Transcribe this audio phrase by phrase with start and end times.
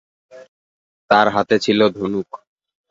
[1.09, 2.29] তার হাতে ছিল ধনুক।